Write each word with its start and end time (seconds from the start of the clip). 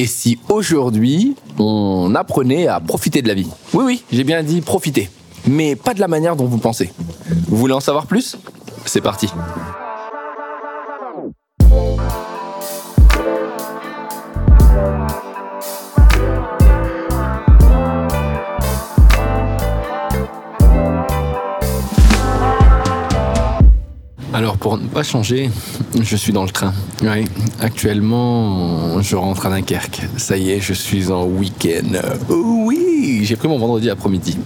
Et 0.00 0.06
si 0.06 0.38
aujourd'hui, 0.48 1.36
on 1.58 2.14
apprenait 2.14 2.66
à 2.66 2.80
profiter 2.80 3.20
de 3.20 3.28
la 3.28 3.34
vie? 3.34 3.48
Oui, 3.74 3.84
oui, 3.84 4.02
j'ai 4.10 4.24
bien 4.24 4.42
dit 4.42 4.62
profiter. 4.62 5.10
Mais 5.46 5.76
pas 5.76 5.92
de 5.92 6.00
la 6.00 6.08
manière 6.08 6.36
dont 6.36 6.46
vous 6.46 6.56
pensez. 6.56 6.90
Vous 7.48 7.58
voulez 7.58 7.74
en 7.74 7.80
savoir 7.80 8.06
plus? 8.06 8.38
C'est 8.86 9.02
parti. 9.02 9.28
Pour 24.60 24.76
ne 24.76 24.86
pas 24.86 25.02
changer, 25.02 25.50
je 26.00 26.16
suis 26.16 26.32
dans 26.32 26.44
le 26.44 26.50
train. 26.50 26.74
Oui, 27.02 27.24
actuellement, 27.60 29.00
je 29.00 29.16
rentre 29.16 29.46
à 29.46 29.50
Dunkerque. 29.50 30.02
Ça 30.18 30.36
y 30.36 30.50
est, 30.50 30.60
je 30.60 30.74
suis 30.74 31.10
en 31.10 31.24
week-end. 31.24 31.98
Oui, 32.28 33.20
j'ai 33.22 33.36
pris 33.36 33.48
mon 33.48 33.58
vendredi 33.58 33.88
après-midi. 33.88 34.36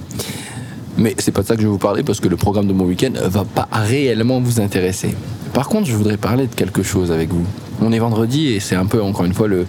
Mais 0.97 1.17
c'est 1.19 1.33
pas 1.33 1.43
de 1.43 1.49
ça 1.49 1.57
que 1.57 1.63
je 1.63 1.67
vais 1.67 1.73
vous 1.73 1.79
parler 1.79 2.05
parce 2.05 2.21
que 2.21 2.29
le 2.29 2.37
programme 2.37 2.69
de 2.69 2.73
mon 2.73 2.85
week-end 2.85 3.11
va 3.25 3.45
pas 3.45 3.69
réellement 3.73 4.41
vous 4.41 4.61
intéresser. 4.61 5.17
Par 5.53 5.69
contre, 5.69 5.89
je 5.89 5.97
voudrais 5.97 6.17
parler 6.17 6.47
de 6.47 6.55
quelque 6.55 6.85
chose 6.85 7.11
avec 7.11 7.31
vous. 7.31 7.45
On 7.81 7.91
est 7.91 7.99
vendredi 7.99 8.53
et 8.53 8.61
c'est 8.61 8.77
un 8.77 8.87
peu, 8.87 9.03
encore 9.03 9.25
une 9.25 9.35
fois, 9.35 9.49
le, 9.49 9.67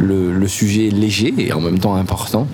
le, 0.00 0.32
le 0.32 0.48
sujet 0.48 0.90
léger 0.90 1.32
et 1.38 1.52
en 1.52 1.60
même 1.60 1.78
temps 1.78 1.94
important 1.94 2.48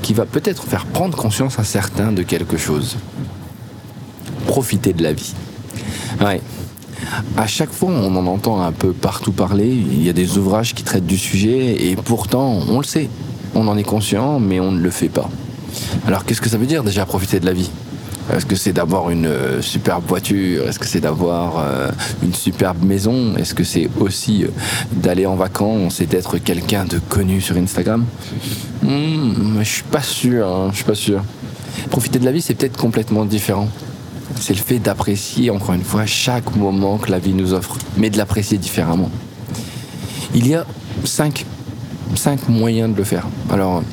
qui 0.00 0.14
va 0.14 0.24
peut-être 0.24 0.64
faire 0.64 0.86
prendre 0.86 1.16
conscience 1.18 1.58
à 1.58 1.64
certains 1.64 2.12
de 2.12 2.22
quelque 2.22 2.56
chose. 2.56 2.96
Profiter 4.46 4.94
de 4.94 5.02
la 5.02 5.12
vie. 5.12 5.34
Ouais. 6.20 6.40
À 7.36 7.46
chaque 7.46 7.72
fois, 7.72 7.90
on 7.90 8.14
en 8.16 8.26
entend 8.26 8.62
un 8.62 8.72
peu 8.72 8.92
partout 8.92 9.32
parler. 9.32 9.68
Il 9.68 10.02
y 10.04 10.08
a 10.08 10.12
des 10.12 10.38
ouvrages 10.38 10.74
qui 10.74 10.82
traitent 10.82 11.06
du 11.06 11.18
sujet 11.18 11.86
et 11.90 11.96
pourtant, 11.96 12.58
on 12.68 12.78
le 12.78 12.84
sait. 12.84 13.08
On 13.54 13.68
en 13.68 13.76
est 13.76 13.82
conscient, 13.82 14.38
mais 14.40 14.60
on 14.60 14.72
ne 14.72 14.80
le 14.80 14.90
fait 14.90 15.08
pas. 15.08 15.28
Alors, 16.06 16.24
qu'est-ce 16.24 16.40
que 16.40 16.48
ça 16.48 16.58
veut 16.58 16.66
dire 16.66 16.82
déjà 16.84 17.04
profiter 17.06 17.40
de 17.40 17.46
la 17.46 17.52
vie? 17.52 17.70
Est-ce 18.32 18.46
que 18.46 18.54
c'est 18.54 18.72
d'avoir 18.72 19.10
une 19.10 19.26
euh, 19.26 19.60
superbe 19.60 20.04
voiture? 20.06 20.68
Est-ce 20.68 20.78
que 20.78 20.86
c'est 20.86 21.00
d'avoir 21.00 21.58
euh, 21.58 21.90
une 22.22 22.32
superbe 22.32 22.82
maison? 22.84 23.34
Est-ce 23.36 23.52
que 23.52 23.64
c'est 23.64 23.88
aussi 23.98 24.44
euh, 24.44 24.48
d'aller 24.92 25.26
en 25.26 25.34
vacances 25.34 26.00
et 26.00 26.06
d'être 26.06 26.38
quelqu'un 26.38 26.84
de 26.84 26.98
connu 27.08 27.40
sur 27.40 27.56
Instagram? 27.56 28.04
Hmm, 28.82 29.58
Je 29.58 29.64
suis 29.68 29.82
pas 29.82 30.02
sûr. 30.02 30.46
hein, 30.46 30.68
je 30.70 30.76
suis 30.76 30.84
pas 30.84 30.94
sûr. 30.94 31.22
Profiter 31.90 32.18
de 32.20 32.24
la 32.24 32.32
vie, 32.32 32.40
c'est 32.40 32.54
peut-être 32.54 32.76
complètement 32.76 33.24
différent 33.24 33.68
c'est 34.42 34.54
le 34.54 34.60
fait 34.60 34.80
d'apprécier 34.80 35.50
encore 35.50 35.74
une 35.74 35.84
fois 35.84 36.04
chaque 36.04 36.56
moment 36.56 36.98
que 36.98 37.12
la 37.12 37.20
vie 37.20 37.32
nous 37.32 37.54
offre, 37.54 37.78
mais 37.96 38.10
de 38.10 38.18
l'apprécier 38.18 38.58
différemment. 38.58 39.08
Il 40.34 40.48
y 40.48 40.54
a 40.54 40.66
cinq, 41.04 41.46
cinq 42.16 42.48
moyens 42.48 42.92
de 42.92 42.98
le 42.98 43.04
faire. 43.04 43.24
Alors, 43.50 43.84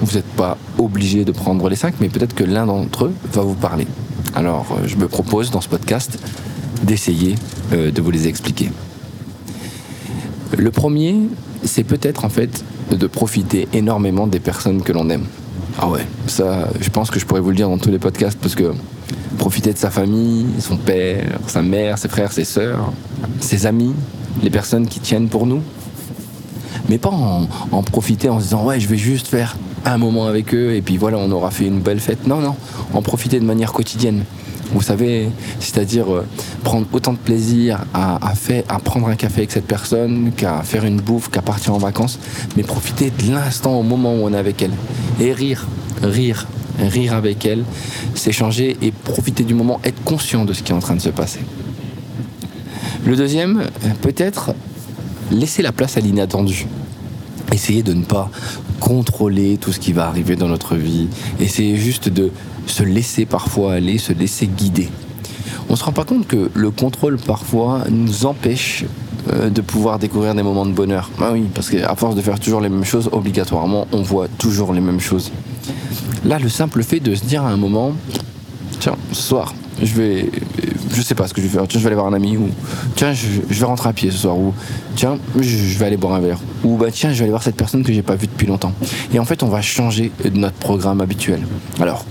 vous 0.00 0.16
n'êtes 0.16 0.30
pas 0.36 0.58
obligé 0.76 1.24
de 1.24 1.32
prendre 1.32 1.70
les 1.70 1.76
cinq, 1.76 1.94
mais 2.00 2.10
peut-être 2.10 2.34
que 2.34 2.44
l'un 2.44 2.66
d'entre 2.66 3.06
eux 3.06 3.14
va 3.32 3.40
vous 3.40 3.54
parler. 3.54 3.86
Alors, 4.34 4.66
euh, 4.72 4.86
je 4.86 4.96
me 4.96 5.08
propose 5.08 5.50
dans 5.50 5.62
ce 5.62 5.68
podcast 5.68 6.18
d'essayer 6.82 7.36
euh, 7.72 7.90
de 7.90 8.02
vous 8.02 8.10
les 8.10 8.28
expliquer. 8.28 8.70
Le 10.54 10.70
premier, 10.70 11.16
c'est 11.62 11.84
peut-être 11.84 12.26
en 12.26 12.28
fait 12.28 12.62
de 12.90 13.06
profiter 13.06 13.68
énormément 13.72 14.26
des 14.26 14.40
personnes 14.40 14.82
que 14.82 14.92
l'on 14.92 15.08
aime. 15.08 15.24
Ah 15.78 15.88
ouais, 15.88 16.06
ça, 16.26 16.68
je 16.78 16.90
pense 16.90 17.10
que 17.10 17.18
je 17.18 17.24
pourrais 17.24 17.40
vous 17.40 17.50
le 17.50 17.56
dire 17.56 17.70
dans 17.70 17.78
tous 17.78 17.90
les 17.90 17.98
podcasts 17.98 18.38
parce 18.38 18.54
que 18.54 18.74
profiter 19.34 19.72
de 19.72 19.78
sa 19.78 19.90
famille, 19.90 20.46
son 20.60 20.76
père, 20.76 21.38
sa 21.46 21.62
mère, 21.62 21.98
ses 21.98 22.08
frères, 22.08 22.32
ses 22.32 22.44
sœurs, 22.44 22.92
ses 23.40 23.66
amis, 23.66 23.94
les 24.42 24.50
personnes 24.50 24.86
qui 24.86 25.00
tiennent 25.00 25.28
pour 25.28 25.46
nous. 25.46 25.62
Mais 26.88 26.98
pas 26.98 27.10
en, 27.10 27.48
en 27.72 27.82
profiter 27.82 28.28
en 28.28 28.38
se 28.38 28.44
disant 28.44 28.64
ouais 28.64 28.78
je 28.78 28.88
vais 28.88 28.98
juste 28.98 29.28
faire 29.28 29.56
un 29.86 29.98
moment 29.98 30.26
avec 30.26 30.54
eux 30.54 30.74
et 30.74 30.82
puis 30.82 30.96
voilà 30.96 31.18
on 31.18 31.30
aura 31.30 31.50
fait 31.50 31.66
une 31.66 31.80
belle 31.80 32.00
fête. 32.00 32.26
Non 32.26 32.40
non, 32.40 32.56
en 32.92 33.02
profiter 33.02 33.40
de 33.40 33.44
manière 33.44 33.72
quotidienne. 33.72 34.24
Vous 34.72 34.82
savez, 34.82 35.28
c'est-à-dire 35.60 36.12
euh, 36.12 36.26
prendre 36.64 36.86
autant 36.92 37.12
de 37.12 37.18
plaisir 37.18 37.84
à, 37.92 38.18
à, 38.68 38.78
prendre 38.80 39.08
un 39.08 39.14
café 39.14 39.42
avec 39.42 39.52
cette 39.52 39.66
personne 39.66 40.32
qu'à 40.36 40.62
faire 40.62 40.84
une 40.84 41.00
bouffe, 41.00 41.30
qu'à 41.30 41.42
partir 41.42 41.74
en 41.74 41.78
vacances, 41.78 42.18
mais 42.56 42.62
profiter 42.62 43.10
de 43.10 43.32
l'instant 43.32 43.78
au 43.78 43.82
moment 43.82 44.14
où 44.14 44.24
on 44.24 44.32
est 44.32 44.36
avec 44.36 44.62
elle. 44.62 44.72
Et 45.20 45.32
rire, 45.32 45.66
rire, 46.02 46.46
rire 46.78 47.14
avec 47.14 47.44
elle, 47.46 47.64
s'échanger 48.14 48.76
et 48.82 48.90
profiter 48.90 49.44
du 49.44 49.54
moment, 49.54 49.80
être 49.84 50.02
conscient 50.04 50.44
de 50.44 50.52
ce 50.52 50.62
qui 50.62 50.72
est 50.72 50.74
en 50.74 50.80
train 50.80 50.96
de 50.96 51.00
se 51.00 51.10
passer. 51.10 51.40
Le 53.06 53.16
deuxième, 53.16 53.64
peut-être 54.00 54.54
laisser 55.30 55.62
la 55.62 55.72
place 55.72 55.96
à 55.96 56.00
l'inattendu. 56.00 56.66
Essayer 57.52 57.82
de 57.82 57.92
ne 57.92 58.04
pas 58.04 58.30
contrôler 58.80 59.58
tout 59.58 59.72
ce 59.72 59.78
qui 59.78 59.92
va 59.92 60.06
arriver 60.06 60.36
dans 60.36 60.48
notre 60.48 60.76
vie. 60.76 61.08
Essayer 61.40 61.76
juste 61.76 62.08
de 62.08 62.30
se 62.66 62.82
laisser 62.82 63.26
parfois 63.26 63.74
aller, 63.74 63.98
se 63.98 64.12
laisser 64.12 64.46
guider. 64.46 64.88
On 65.68 65.76
se 65.76 65.84
rend 65.84 65.92
pas 65.92 66.04
compte 66.04 66.26
que 66.26 66.50
le 66.54 66.70
contrôle 66.70 67.18
parfois 67.18 67.84
nous 67.90 68.26
empêche 68.26 68.84
euh, 69.32 69.48
de 69.48 69.60
pouvoir 69.60 69.98
découvrir 69.98 70.34
des 70.34 70.42
moments 70.42 70.66
de 70.66 70.72
bonheur. 70.72 71.10
Ah 71.20 71.30
oui, 71.32 71.44
parce 71.54 71.70
qu'à 71.70 71.94
force 71.96 72.14
de 72.14 72.20
faire 72.22 72.38
toujours 72.38 72.60
les 72.60 72.68
mêmes 72.68 72.84
choses, 72.84 73.08
obligatoirement, 73.12 73.86
on 73.92 74.02
voit 74.02 74.28
toujours 74.28 74.72
les 74.72 74.80
mêmes 74.80 75.00
choses. 75.00 75.30
Là, 76.24 76.38
le 76.38 76.48
simple 76.48 76.82
fait 76.82 77.00
de 77.00 77.14
se 77.14 77.24
dire 77.24 77.42
à 77.44 77.50
un 77.50 77.56
moment, 77.56 77.92
tiens, 78.80 78.96
ce 79.12 79.22
soir, 79.22 79.54
je 79.82 79.94
vais, 79.94 80.30
je 80.92 81.02
sais 81.02 81.14
pas 81.14 81.28
ce 81.28 81.34
que 81.34 81.40
je 81.40 81.46
vais 81.46 81.52
faire, 81.52 81.68
tiens, 81.68 81.78
je 81.78 81.84
vais 81.84 81.88
aller 81.88 81.96
voir 81.96 82.06
un 82.06 82.14
ami, 82.14 82.36
ou 82.36 82.48
tiens, 82.96 83.12
je, 83.12 83.26
vais 83.48 83.64
rentrer 83.66 83.90
à 83.90 83.92
pied 83.92 84.10
ce 84.10 84.18
soir, 84.18 84.38
ou 84.38 84.54
tiens, 84.96 85.18
je, 85.38 85.42
je, 85.42 85.78
vais 85.78 85.86
aller 85.86 85.96
boire 85.96 86.14
un 86.14 86.20
verre, 86.20 86.38
ou 86.64 86.76
bah 86.76 86.86
tiens, 86.90 87.10
je 87.10 87.16
vais 87.16 87.24
aller 87.24 87.30
voir 87.30 87.42
cette 87.42 87.56
personne 87.56 87.82
que 87.82 87.92
j'ai 87.92 88.02
pas 88.02 88.14
vue 88.14 88.26
depuis 88.26 88.46
longtemps. 88.46 88.72
Et 89.12 89.18
en 89.18 89.24
fait, 89.24 89.42
on 89.42 89.48
va 89.48 89.60
changer 89.60 90.10
de 90.24 90.38
notre 90.38 90.56
programme 90.56 91.00
habituel. 91.00 91.42
Alors, 91.80 92.04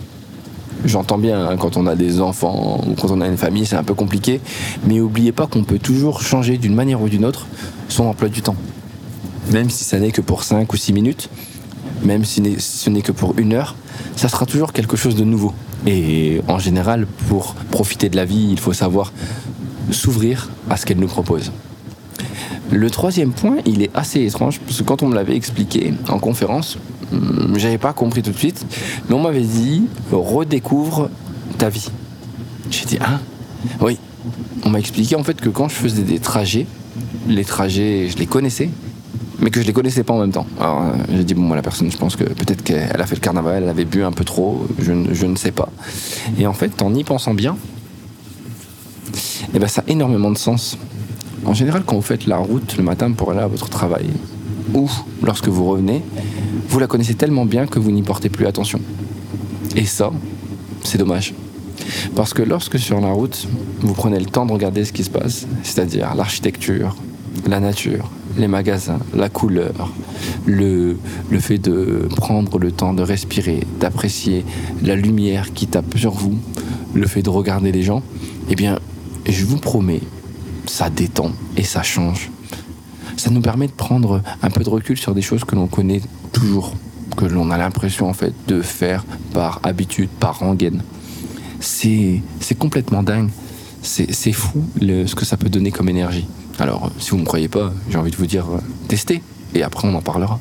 J'entends 0.86 1.18
bien, 1.18 1.48
hein, 1.48 1.56
quand 1.56 1.78
on 1.78 1.88
a 1.88 1.96
des 1.96 2.20
enfants 2.20 2.82
ou 2.86 2.94
quand 2.96 3.10
on 3.10 3.22
a 3.22 3.28
une 3.28 3.38
famille, 3.38 3.66
c'est 3.66 3.78
un 3.78 3.84
peu 3.84 3.94
compliqué. 3.94 4.42
Mais 4.86 4.96
n'oubliez 4.96 5.32
pas 5.32 5.48
qu'on 5.48 5.64
peut 5.64 5.80
toujours 5.80 6.22
changer 6.22 6.58
d'une 6.58 6.76
manière 6.76 7.02
ou 7.02 7.08
d'une 7.08 7.24
autre 7.24 7.48
son 7.88 8.04
emploi 8.06 8.28
du 8.28 8.42
temps. 8.42 8.58
Même 9.52 9.70
si 9.70 9.86
ça 9.86 9.98
n'est 9.98 10.12
que 10.12 10.20
pour 10.20 10.44
5 10.44 10.72
ou 10.74 10.76
6 10.76 10.92
minutes, 10.92 11.30
même 12.04 12.26
si 12.26 12.42
ce 12.60 12.90
n'est 12.90 13.02
que 13.02 13.12
pour 13.12 13.38
une 13.38 13.54
heure, 13.54 13.76
ça 14.16 14.30
sera 14.30 14.46
toujours 14.46 14.74
quelque 14.74 14.98
chose 14.98 15.16
de 15.16 15.24
nouveau. 15.24 15.54
Et 15.86 16.42
en 16.48 16.60
général, 16.60 17.08
pour 17.28 17.56
profiter 17.72 18.10
de 18.10 18.16
la 18.16 18.26
vie, 18.26 18.50
il 18.52 18.60
faut 18.60 18.74
savoir 18.74 19.12
s'ouvrir 19.92 20.50
à 20.70 20.78
ce 20.78 20.86
qu'elle 20.86 21.00
nous 21.00 21.08
propose. 21.08 21.52
Le 22.72 22.90
troisième 22.90 23.32
point, 23.32 23.58
il 23.66 23.82
est 23.82 23.92
assez 23.94 24.26
étrange, 24.26 24.60
parce 24.60 24.80
que 24.80 24.84
quand 24.84 25.04
on 25.04 25.08
me 25.08 25.16
l'avait 25.16 25.36
expliqué 25.36 25.94
en 26.08 26.20
conférence, 26.20 26.78
j'avais 27.56 27.78
pas 27.78 27.94
compris 27.94 28.24
tout 28.24 28.32
de 28.32 28.38
suite, 28.38 28.66
mais 29.08 29.16
on 29.16 29.22
m'avait 29.22 29.42
dit 29.42 29.84
redécouvre 30.12 31.10
ta 31.58 31.70
vie. 31.70 31.90
J'ai 32.72 32.86
dit 32.86 32.98
hein? 33.02 33.20
Oui. 33.82 34.00
On 34.64 34.70
m'a 34.70 34.80
expliqué 34.80 35.16
en 35.16 35.24
fait 35.24 35.40
que 35.40 35.50
quand 35.50 35.68
je 35.68 35.76
faisais 35.76 36.02
des 36.04 36.20
trajets, 36.20 36.66
les 37.28 37.44
trajets, 37.44 38.08
je 38.10 38.18
les 38.18 38.26
connaissais, 38.26 38.70
mais 39.40 39.50
que 39.50 39.62
je 39.62 39.66
les 39.68 39.74
connaissais 39.74 40.04
pas 40.04 40.14
en 40.14 40.20
même 40.20 40.32
temps. 40.32 40.46
Alors 40.60 40.84
j'ai 41.12 41.24
dit 41.24 41.34
bon 41.34 41.42
moi 41.42 41.56
la 41.56 41.62
personne, 41.62 41.92
je 41.92 41.98
pense 41.98 42.16
que 42.16 42.24
peut-être 42.24 42.64
qu'elle 42.64 43.02
a 43.02 43.06
fait 43.06 43.16
le 43.16 43.22
carnaval, 43.22 43.64
elle 43.64 43.70
avait 43.70 43.86
bu 43.86 44.04
un 44.04 44.12
peu 44.12 44.24
trop, 44.24 44.68
je, 44.80 44.94
je 45.12 45.26
ne 45.26 45.36
sais 45.36 45.52
pas. 45.52 45.70
Et 46.38 46.48
en 46.48 46.54
fait, 46.54 46.82
en 46.82 46.94
y 46.94 47.04
pensant 47.04 47.34
bien, 47.34 47.58
eh 49.54 49.60
ben 49.60 49.68
ça 49.68 49.84
a 49.86 49.92
énormément 49.92 50.32
de 50.32 50.38
sens. 50.38 50.78
En 51.46 51.54
général, 51.54 51.84
quand 51.86 51.96
vous 51.96 52.02
faites 52.02 52.26
la 52.26 52.38
route 52.38 52.78
le 52.78 52.84
matin 52.84 53.12
pour 53.12 53.32
aller 53.32 53.42
à 53.42 53.48
votre 53.48 53.70
travail, 53.70 54.10
ou 54.74 54.90
lorsque 55.22 55.48
vous 55.48 55.66
revenez, 55.66 56.02
vous 56.70 56.80
la 56.80 56.88
connaissez 56.88 57.16
tellement 57.16 57.46
bien 57.46 57.68
que 57.68 57.80
vous 57.80 57.92
n'y 57.92 58.02
portez 58.02 58.30
plus 58.30 58.48
attention. 58.48 58.80
Et 59.76 59.86
ça, 59.86 60.12
c'est 60.84 60.98
dommage. 60.98 61.34
Parce 62.16 62.34
que 62.34 62.42
lorsque 62.42 62.80
sur 62.80 63.02
la 63.02 63.12
route, 63.12 63.48
vous 63.82 63.94
prenez 63.94 64.20
le 64.20 64.26
temps 64.26 64.46
de 64.46 64.54
regarder 64.54 64.86
ce 64.86 64.94
qui 64.94 65.04
se 65.04 65.10
passe, 65.10 65.46
c'est-à-dire 65.64 66.16
l'architecture, 66.16 66.96
la 67.48 67.60
nature, 67.60 68.10
les 68.38 68.48
magasins, 68.48 69.00
la 69.14 69.30
couleur, 69.30 69.92
le, 70.46 70.98
le 71.30 71.40
fait 71.40 71.58
de 71.58 72.08
prendre 72.16 72.60
le 72.60 72.72
temps 72.72 72.94
de 72.94 73.04
respirer, 73.04 73.62
d'apprécier 73.80 74.46
la 74.82 74.96
lumière 74.96 75.54
qui 75.54 75.68
tape 75.68 75.98
sur 75.98 76.12
vous, 76.12 76.38
le 76.94 77.08
fait 77.08 77.22
de 77.22 77.30
regarder 77.30 77.72
les 77.72 77.84
gens, 77.84 78.02
eh 78.50 78.56
bien, 78.56 78.80
je 79.28 79.46
vous 79.46 79.58
promets, 79.58 80.02
ça 80.66 80.90
détend 80.90 81.32
et 81.58 81.64
ça 81.64 81.84
change. 81.84 82.30
Ça 83.18 83.30
nous 83.30 83.42
permet 83.42 83.68
de 83.68 83.74
prendre 83.74 84.22
un 84.42 84.50
peu 84.50 84.64
de 84.64 84.70
recul 84.70 84.98
sur 84.98 85.14
des 85.14 85.22
choses 85.22 85.44
que 85.44 85.56
l'on 85.56 85.68
connaît 85.68 86.02
toujours, 86.32 86.74
que 87.16 87.26
l'on 87.26 87.52
a 87.52 87.58
l'impression 87.58 88.10
en 88.10 88.14
fait 88.14 88.34
de 88.48 88.62
faire 88.62 89.06
par 89.34 89.60
habitude, 89.64 90.10
par 90.20 90.40
rengaine. 90.40 90.82
C'est 91.60 92.22
complètement 92.58 93.04
dingue. 93.04 93.30
C'est 93.82 94.32
fou 94.32 94.64
le, 94.82 95.08
ce 95.08 95.16
que 95.16 95.26
ça 95.26 95.38
peut 95.38 95.50
donner 95.50 95.72
comme 95.72 95.90
énergie. 95.90 96.26
Alors, 96.60 96.92
si 97.00 97.12
vous 97.12 97.18
ne 97.18 97.22
me 97.22 97.26
croyez 97.26 97.48
pas, 97.48 97.74
j'ai 97.90 97.98
envie 97.98 98.12
de 98.12 98.16
vous 98.16 98.28
dire, 98.28 98.46
euh, 98.50 98.60
testez, 98.88 99.22
et 99.56 99.64
après 99.64 99.88
on 99.88 99.96
en 99.96 100.02
parlera. 100.02 100.40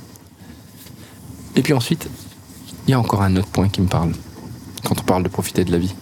Et 1.57 1.63
puis 1.63 1.73
ensuite, 1.73 2.09
il 2.87 2.91
y 2.91 2.95
a 2.95 3.01
encore 3.01 3.23
un 3.23 3.37
autre 3.37 3.49
point 3.49 3.69
qui 3.69 3.81
me 3.81 3.89
parle, 3.89 4.13
quand 4.85 4.99
on 4.99 5.05
parle 5.05 5.23
de 5.23 5.29
profiter 5.29 5.65
de 5.65 5.73
la 5.73 5.79
vie. 5.79 5.95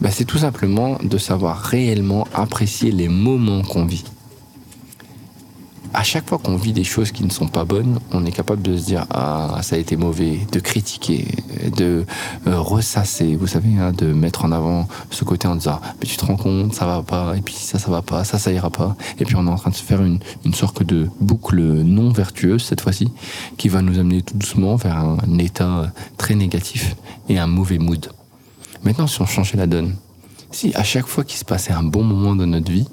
Ben, 0.00 0.10
c'est 0.10 0.24
tout 0.24 0.38
simplement 0.38 0.98
de 1.02 1.18
savoir 1.18 1.58
réellement 1.58 2.26
apprécier 2.34 2.92
les 2.92 3.08
moments 3.08 3.62
qu'on 3.62 3.86
vit 3.86 4.04
à 5.96 6.02
chaque 6.02 6.28
fois 6.28 6.36
qu'on 6.36 6.56
vit 6.56 6.74
des 6.74 6.84
choses 6.84 7.10
qui 7.10 7.24
ne 7.24 7.30
sont 7.30 7.48
pas 7.48 7.64
bonnes, 7.64 7.98
on 8.12 8.26
est 8.26 8.30
capable 8.30 8.60
de 8.60 8.76
se 8.76 8.84
dire 8.84 9.06
ah 9.08 9.60
ça 9.62 9.76
a 9.76 9.78
été 9.78 9.96
mauvais, 9.96 10.40
de 10.52 10.60
critiquer, 10.60 11.26
de 11.74 12.04
euh, 12.46 12.60
ressasser, 12.60 13.34
vous 13.34 13.46
savez, 13.46 13.70
hein, 13.80 13.92
de 13.92 14.12
mettre 14.12 14.44
en 14.44 14.52
avant 14.52 14.88
ce 15.10 15.24
côté 15.24 15.48
en 15.48 15.56
disant 15.56 15.80
mais 15.98 16.06
tu 16.06 16.18
te 16.18 16.26
rends 16.26 16.36
compte 16.36 16.74
ça 16.74 16.84
va 16.84 17.02
pas 17.02 17.34
et 17.34 17.40
puis 17.40 17.54
ça 17.54 17.78
ça 17.78 17.90
va 17.90 18.02
pas, 18.02 18.24
ça 18.24 18.38
ça 18.38 18.52
ira 18.52 18.68
pas 18.68 18.94
et 19.18 19.24
puis 19.24 19.36
on 19.36 19.46
est 19.46 19.50
en 19.50 19.56
train 19.56 19.70
de 19.70 19.74
se 19.74 19.82
faire 19.82 20.02
une, 20.02 20.20
sorte 20.52 20.82
de 20.82 21.08
boucle 21.20 21.60
non 21.60 22.10
vertueuse 22.10 22.62
cette 22.62 22.82
fois-ci 22.82 23.08
qui 23.56 23.70
va 23.70 23.80
nous 23.80 23.98
amener 23.98 24.20
tout 24.20 24.36
doucement 24.36 24.76
vers 24.76 24.98
un 24.98 25.38
état 25.38 25.90
très 26.18 26.34
négatif 26.34 26.94
et 27.30 27.38
un 27.38 27.46
mauvais 27.46 27.78
mood. 27.78 28.10
Maintenant 28.84 29.06
si 29.06 29.22
on 29.22 29.26
changeait 29.26 29.56
la 29.56 29.66
donne, 29.66 29.96
si 30.50 30.74
à 30.74 30.84
chaque 30.84 31.06
fois 31.06 31.24
qu'il 31.24 31.38
se 31.38 31.44
passait 31.46 31.72
un 31.72 31.82
bon 31.82 32.04
moment 32.04 32.36
de 32.36 32.44
notre 32.44 32.70
vie 32.70 32.86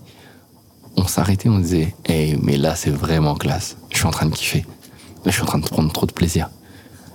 on 0.96 1.08
s'arrêtait, 1.08 1.50
on 1.50 1.60
disait 1.60 1.96
Hey, 2.06 2.38
mais 2.42 2.58
là, 2.58 2.76
c'est 2.76 2.92
vraiment 2.92 3.36
classe. 3.36 3.78
Je 3.90 3.98
suis 3.98 4.06
en 4.06 4.12
train 4.12 4.26
de 4.26 4.36
kiffer. 4.36 4.66
Là, 5.26 5.32
je 5.32 5.32
suis 5.32 5.44
en 5.44 5.46
train 5.46 5.60
de 5.60 5.68
prendre 5.68 5.92
trop 5.92 6.06
de 6.06 6.12
plaisir. 6.12 6.50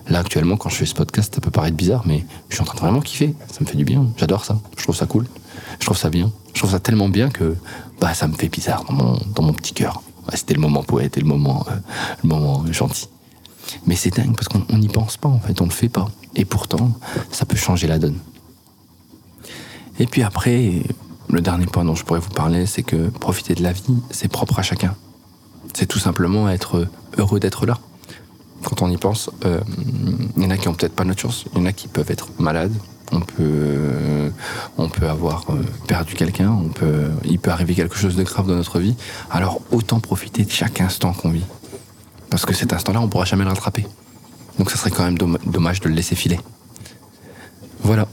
Là, 0.08 0.20
actuellement, 0.20 0.56
quand 0.56 0.70
je 0.70 0.76
fais 0.76 0.86
ce 0.86 0.94
podcast, 0.94 1.34
ça 1.34 1.40
peut 1.40 1.50
paraître 1.50 1.76
bizarre, 1.76 2.02
mais 2.06 2.24
je 2.48 2.54
suis 2.54 2.62
en 2.62 2.64
train 2.64 2.76
de 2.76 2.80
vraiment 2.80 3.00
kiffer. 3.00 3.34
Ça 3.52 3.58
me 3.60 3.66
fait 3.66 3.76
du 3.76 3.84
bien. 3.84 4.06
J'adore 4.16 4.44
ça. 4.44 4.58
Je 4.76 4.82
trouve 4.82 4.96
ça 4.96 5.06
cool. 5.06 5.26
Je 5.80 5.84
trouve 5.84 5.98
ça 5.98 6.08
bien. 6.08 6.32
Je 6.54 6.60
trouve 6.60 6.70
ça 6.70 6.80
tellement 6.80 7.08
bien 7.08 7.28
que 7.28 7.56
bah, 8.00 8.14
ça 8.14 8.26
me 8.26 8.34
fait 8.34 8.48
bizarre 8.48 8.84
dans 8.84 9.42
mon, 9.42 9.52
petit 9.52 9.74
cœur. 9.74 10.02
C'était 10.34 10.54
le 10.54 10.60
moment 10.60 10.82
poète 10.82 11.16
et 11.16 11.20
le 11.20 11.26
moment, 11.26 11.66
euh, 11.70 11.74
le 12.22 12.28
moment 12.28 12.64
gentil. 12.72 13.08
Mais 13.86 13.96
c'est 13.96 14.10
dingue 14.10 14.34
parce 14.34 14.48
qu'on 14.48 14.78
n'y 14.78 14.88
pense 14.88 15.18
pas, 15.18 15.28
en 15.28 15.40
fait. 15.40 15.60
On 15.60 15.64
le 15.64 15.70
fait 15.70 15.88
pas. 15.90 16.08
Et 16.36 16.44
pourtant, 16.44 16.92
ça 17.30 17.44
peut 17.44 17.56
changer 17.56 17.86
la 17.86 17.98
donne. 17.98 18.18
Et 19.98 20.06
puis 20.06 20.22
après, 20.22 20.82
le 21.30 21.40
dernier 21.40 21.66
point 21.66 21.84
dont 21.84 21.94
je 21.94 22.04
pourrais 22.04 22.20
vous 22.20 22.30
parler, 22.30 22.66
c'est 22.66 22.82
que 22.82 23.08
profiter 23.08 23.54
de 23.54 23.62
la 23.62 23.72
vie, 23.72 23.82
c'est 24.10 24.28
propre 24.28 24.58
à 24.58 24.62
chacun. 24.62 24.94
C'est 25.74 25.86
tout 25.86 25.98
simplement 25.98 26.48
être 26.48 26.86
heureux 27.18 27.40
d'être 27.40 27.66
là. 27.66 27.78
Quand 28.64 28.82
on 28.82 28.90
y 28.90 28.96
pense, 28.96 29.30
euh, 29.44 29.60
il 30.36 30.42
y 30.42 30.46
en 30.46 30.50
a 30.50 30.56
qui 30.56 30.68
ont 30.68 30.74
peut-être 30.74 30.94
pas 30.94 31.04
notre 31.04 31.20
chance, 31.20 31.44
il 31.52 31.58
y 31.58 31.62
en 31.62 31.66
a 31.66 31.72
qui 31.72 31.86
peuvent 31.86 32.10
être 32.10 32.28
malades, 32.38 32.74
on 33.12 33.20
peut, 33.20 33.34
euh, 33.40 34.30
on 34.76 34.88
peut 34.88 35.08
avoir 35.08 35.44
euh, 35.50 35.62
perdu 35.86 36.14
quelqu'un, 36.14 36.50
on 36.50 36.68
peut, 36.68 37.08
il 37.24 37.38
peut 37.38 37.50
arriver 37.50 37.74
quelque 37.74 37.96
chose 37.96 38.16
de 38.16 38.24
grave 38.24 38.46
dans 38.46 38.56
notre 38.56 38.80
vie. 38.80 38.96
Alors 39.30 39.60
autant 39.70 40.00
profiter 40.00 40.44
de 40.44 40.50
chaque 40.50 40.80
instant 40.80 41.12
qu'on 41.12 41.30
vit, 41.30 41.44
parce 42.30 42.44
que 42.44 42.52
cet 42.52 42.72
instant-là, 42.72 43.00
on 43.00 43.08
pourra 43.08 43.24
jamais 43.24 43.44
le 43.44 43.50
rattraper. 43.50 43.86
Donc 44.58 44.70
ça 44.70 44.76
serait 44.76 44.90
quand 44.90 45.04
même 45.04 45.18
dommage 45.18 45.80
de 45.80 45.88
le 45.88 45.94
laisser 45.94 46.16
filer. 46.16 46.40
Voilà, 47.82 48.08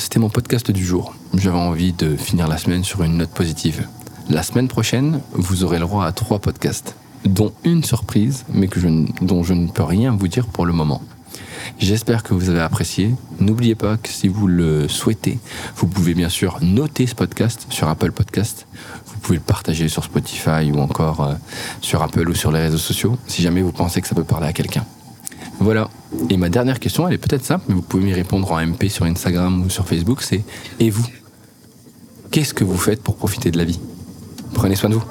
c'était 0.00 0.18
mon 0.18 0.30
podcast 0.30 0.70
du 0.70 0.84
jour. 0.84 1.14
J'avais 1.34 1.58
envie 1.58 1.92
de 1.92 2.16
finir 2.16 2.48
la 2.48 2.56
semaine 2.56 2.82
sur 2.82 3.02
une 3.02 3.18
note 3.18 3.30
positive. 3.30 3.86
La 4.30 4.42
semaine 4.42 4.66
prochaine, 4.66 5.20
vous 5.32 5.62
aurez 5.62 5.78
le 5.78 5.84
droit 5.84 6.06
à 6.06 6.12
trois 6.12 6.38
podcasts, 6.38 6.96
dont 7.26 7.52
une 7.64 7.84
surprise, 7.84 8.44
mais 8.52 8.68
dont 9.20 9.42
je 9.42 9.52
ne 9.52 9.68
peux 9.68 9.82
rien 9.82 10.16
vous 10.16 10.28
dire 10.28 10.46
pour 10.46 10.64
le 10.64 10.72
moment. 10.72 11.02
J'espère 11.78 12.22
que 12.22 12.32
vous 12.32 12.48
avez 12.48 12.60
apprécié. 12.60 13.14
N'oubliez 13.40 13.74
pas 13.74 13.98
que 13.98 14.08
si 14.08 14.28
vous 14.28 14.46
le 14.46 14.88
souhaitez, 14.88 15.38
vous 15.76 15.86
pouvez 15.86 16.14
bien 16.14 16.30
sûr 16.30 16.58
noter 16.62 17.06
ce 17.06 17.14
podcast 17.14 17.66
sur 17.68 17.88
Apple 17.88 18.12
Podcast. 18.12 18.66
Vous 19.06 19.18
pouvez 19.20 19.36
le 19.36 19.44
partager 19.44 19.88
sur 19.88 20.04
Spotify 20.04 20.72
ou 20.72 20.78
encore 20.78 21.20
euh, 21.20 21.34
sur 21.82 22.02
Apple 22.02 22.28
ou 22.28 22.34
sur 22.34 22.52
les 22.52 22.60
réseaux 22.60 22.78
sociaux 22.78 23.18
si 23.26 23.42
jamais 23.42 23.60
vous 23.60 23.72
pensez 23.72 24.00
que 24.00 24.08
ça 24.08 24.14
peut 24.14 24.24
parler 24.24 24.46
à 24.46 24.52
quelqu'un. 24.52 24.84
Voilà. 25.60 25.90
Et 26.30 26.36
ma 26.38 26.48
dernière 26.48 26.80
question, 26.80 27.06
elle 27.06 27.14
est 27.14 27.18
peut-être 27.18 27.44
simple, 27.44 27.66
mais 27.68 27.74
vous 27.74 27.82
pouvez 27.82 28.02
m'y 28.02 28.14
répondre 28.14 28.50
en 28.50 28.66
MP 28.66 28.88
sur 28.88 29.04
Instagram 29.04 29.62
ou 29.62 29.70
sur 29.70 29.86
Facebook, 29.86 30.22
c'est 30.22 30.42
Et 30.80 30.90
vous? 30.90 31.06
Qu'est-ce 32.30 32.54
que 32.54 32.64
vous 32.64 32.78
faites 32.78 33.02
pour 33.02 33.16
profiter 33.16 33.50
de 33.50 33.58
la 33.58 33.64
vie? 33.64 33.78
Prenez 34.54 34.74
soin 34.74 34.88
de 34.88 34.94
vous. 34.94 35.04